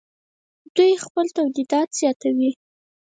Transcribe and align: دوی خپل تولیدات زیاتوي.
دوی 0.75 0.91
خپل 1.05 1.25
تولیدات 1.37 1.89
زیاتوي. 1.99 2.51